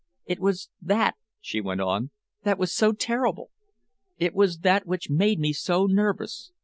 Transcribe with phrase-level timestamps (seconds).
[0.25, 2.09] It was that," she went on,
[2.41, 3.51] "that was so terrible.
[4.17, 6.51] It was that which made me so nervous.